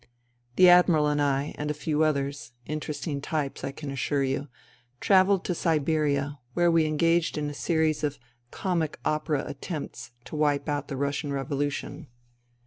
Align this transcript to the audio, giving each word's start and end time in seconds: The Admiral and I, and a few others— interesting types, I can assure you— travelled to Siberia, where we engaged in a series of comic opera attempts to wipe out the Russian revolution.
The 0.55 0.67
Admiral 0.67 1.05
and 1.05 1.21
I, 1.21 1.53
and 1.59 1.69
a 1.69 1.75
few 1.75 2.01
others— 2.01 2.53
interesting 2.65 3.21
types, 3.21 3.63
I 3.63 3.71
can 3.71 3.91
assure 3.91 4.23
you— 4.23 4.47
travelled 4.99 5.43
to 5.45 5.53
Siberia, 5.53 6.39
where 6.55 6.71
we 6.71 6.85
engaged 6.87 7.37
in 7.37 7.47
a 7.51 7.53
series 7.53 8.03
of 8.03 8.17
comic 8.49 8.97
opera 9.05 9.43
attempts 9.45 10.09
to 10.25 10.35
wipe 10.35 10.67
out 10.67 10.87
the 10.87 10.97
Russian 10.97 11.31
revolution. 11.33 12.07